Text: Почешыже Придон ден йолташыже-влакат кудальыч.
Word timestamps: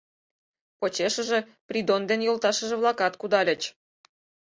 Почешыже 0.79 1.39
Придон 1.67 2.01
ден 2.09 2.21
йолташыже-влакат 2.27 3.13
кудальыч. 3.21 3.61